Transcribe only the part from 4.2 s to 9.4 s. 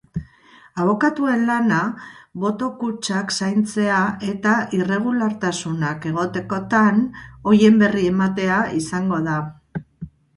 eta irregulartasunak egotekotan horien berri ematea izango da.